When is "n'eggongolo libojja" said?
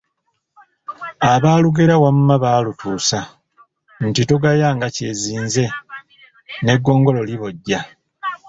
6.63-7.79